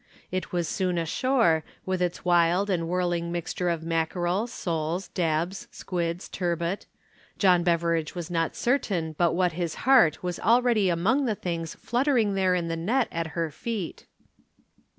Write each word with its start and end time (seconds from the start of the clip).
It 0.31 0.51
was 0.51 0.67
soon 0.67 0.97
ashore, 0.97 1.63
with 1.85 2.01
its 2.01 2.25
wild 2.25 2.71
and 2.71 2.87
whirling 2.89 3.31
mixture 3.31 3.69
of 3.69 3.83
mackerel, 3.83 4.47
soles, 4.47 5.09
dabs, 5.09 5.67
squids, 5.69 6.27
turbot 6.27 6.87
John 7.37 7.61
Beveridge 7.61 8.15
was 8.15 8.31
not 8.31 8.55
certain 8.55 9.13
but 9.15 9.33
what 9.35 9.51
his 9.51 9.75
heart 9.85 10.23
was 10.23 10.39
already 10.39 10.89
among 10.89 11.25
the 11.25 11.35
things 11.35 11.75
fluttering 11.75 12.33
there 12.33 12.55
in 12.55 12.67
the 12.67 12.75
net 12.75 13.09
at 13.11 13.27
her 13.37 13.51
feet. 13.51 14.07